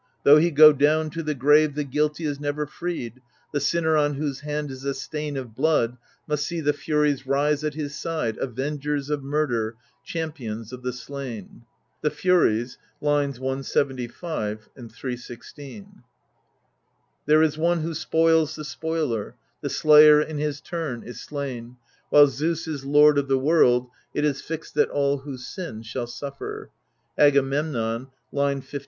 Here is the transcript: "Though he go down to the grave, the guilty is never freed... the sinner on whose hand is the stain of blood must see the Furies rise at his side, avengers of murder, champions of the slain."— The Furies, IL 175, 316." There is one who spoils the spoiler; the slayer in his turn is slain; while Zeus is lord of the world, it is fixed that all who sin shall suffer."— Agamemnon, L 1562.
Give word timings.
"Though 0.23 0.37
he 0.37 0.49
go 0.49 0.73
down 0.73 1.11
to 1.11 1.21
the 1.21 1.35
grave, 1.35 1.75
the 1.75 1.83
guilty 1.83 2.25
is 2.25 2.39
never 2.39 2.65
freed... 2.65 3.21
the 3.53 3.59
sinner 3.59 3.95
on 3.95 4.15
whose 4.15 4.39
hand 4.39 4.71
is 4.71 4.81
the 4.81 4.95
stain 4.95 5.37
of 5.37 5.53
blood 5.53 5.95
must 6.25 6.47
see 6.47 6.59
the 6.59 6.73
Furies 6.73 7.27
rise 7.27 7.63
at 7.63 7.75
his 7.75 7.95
side, 7.95 8.35
avengers 8.39 9.11
of 9.11 9.21
murder, 9.21 9.75
champions 10.03 10.73
of 10.73 10.81
the 10.81 10.91
slain."— 10.91 11.65
The 12.01 12.09
Furies, 12.09 12.79
IL 12.99 13.09
175, 13.09 14.69
316." 14.75 16.01
There 17.27 17.43
is 17.43 17.59
one 17.59 17.81
who 17.81 17.93
spoils 17.93 18.55
the 18.55 18.65
spoiler; 18.65 19.35
the 19.61 19.69
slayer 19.69 20.19
in 20.19 20.39
his 20.39 20.61
turn 20.61 21.03
is 21.03 21.21
slain; 21.21 21.77
while 22.09 22.25
Zeus 22.25 22.67
is 22.67 22.83
lord 22.85 23.19
of 23.19 23.27
the 23.27 23.37
world, 23.37 23.85
it 24.15 24.25
is 24.25 24.41
fixed 24.41 24.73
that 24.73 24.89
all 24.89 25.19
who 25.19 25.37
sin 25.37 25.83
shall 25.83 26.07
suffer."— 26.07 26.71
Agamemnon, 27.19 28.07
L 28.07 28.13
1562. 28.31 28.79